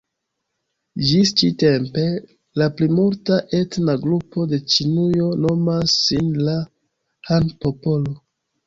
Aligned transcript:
Ĝis 1.09 1.33
ĉi-tempe, 1.41 2.05
la 2.61 2.69
plimulta 2.79 3.39
etna 3.59 3.97
grupo 4.07 4.49
de 4.55 4.61
Ĉinujo 4.73 5.29
nomas 5.49 5.97
sin 6.09 6.35
la 6.51 6.61
"Han-popolo". 7.33 8.21